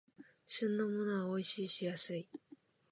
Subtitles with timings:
[0.47, 2.27] 旬のものはおいしいし安い